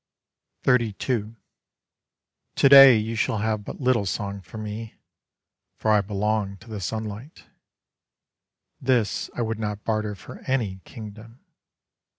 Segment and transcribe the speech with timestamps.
[0.65, 1.35] XXXII
[2.55, 4.95] Today you shall have but little song from me,
[5.77, 7.43] For I belong to the sunlight.
[8.81, 11.41] This I would not barter for any kingdom.